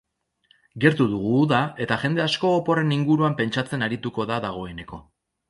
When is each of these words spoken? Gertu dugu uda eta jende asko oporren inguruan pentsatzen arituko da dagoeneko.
Gertu 0.85 1.05
dugu 1.11 1.33
uda 1.41 1.59
eta 1.85 1.97
jende 2.05 2.23
asko 2.25 2.55
oporren 2.63 2.97
inguruan 2.97 3.37
pentsatzen 3.43 3.87
arituko 3.91 4.27
da 4.35 4.43
dagoeneko. 4.49 5.03